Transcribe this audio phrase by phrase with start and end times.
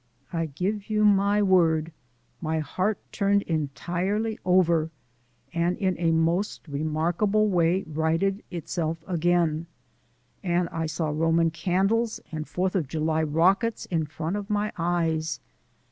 [0.33, 1.91] I give you my word,
[2.41, 4.89] my heart turned entirely over,
[5.53, 9.67] and in a most remarkable way righted itself again;
[10.41, 15.39] and I saw Roman candles and Fourth of July rockets in front of my eyes.